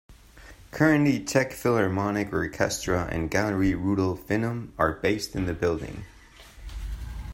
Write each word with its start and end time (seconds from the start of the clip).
Currently 0.71 1.23
Czech 1.25 1.51
Philharmonic 1.53 2.33
Orchestra 2.33 3.05
and 3.11 3.29
Galerie 3.29 3.73
Rudolfinum 3.75 4.71
are 4.75 4.93
based 4.93 5.35
in 5.35 5.45
the 5.45 5.53
building. 5.53 6.05